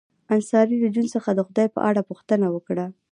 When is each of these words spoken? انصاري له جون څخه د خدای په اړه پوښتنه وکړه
انصاري 0.35 0.75
له 0.83 0.89
جون 0.95 1.07
څخه 1.15 1.29
د 1.33 1.39
خدای 1.47 1.67
په 1.75 1.79
اړه 1.89 2.01
پوښتنه 2.09 2.45
وکړه 2.51 2.85